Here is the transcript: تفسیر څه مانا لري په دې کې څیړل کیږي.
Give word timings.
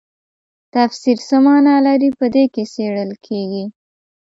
تفسیر 0.75 1.17
څه 1.27 1.35
مانا 1.45 1.75
لري 1.87 2.09
په 2.19 2.25
دې 2.33 2.45
کې 2.53 2.63
څیړل 2.73 3.11
کیږي. 3.25 3.65